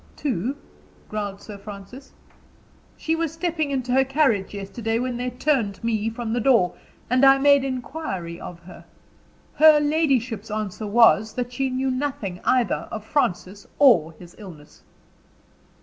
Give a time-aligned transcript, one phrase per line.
[0.15, 0.57] "Two?"
[1.09, 2.11] growled Sir Francis.
[2.97, 6.75] "She was stepping into her carriage yesterday when they turned me from the door,
[7.07, 8.85] and I made inquiry of her.
[9.53, 14.81] Her ladyship's answer was, that she knew nothing either of Francis or his illness."